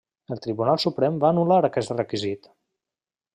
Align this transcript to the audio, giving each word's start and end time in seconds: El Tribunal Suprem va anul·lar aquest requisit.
El 0.35 0.39
Tribunal 0.45 0.79
Suprem 0.83 1.19
va 1.25 1.29
anul·lar 1.33 1.59
aquest 1.69 1.93
requisit. 1.99 2.51